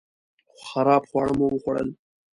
خراب 0.65 1.03
خواړه 1.09 1.31
مو 1.37 1.45
وخوړل 1.51 1.89